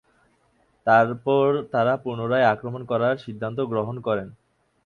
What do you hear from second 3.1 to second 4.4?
সিদ্ধান্ত গ্রহণ করেন।